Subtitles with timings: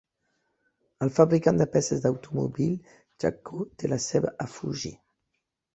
[1.07, 4.99] El fabricant de peces d'automòbils Jatco té la seu a Fuji.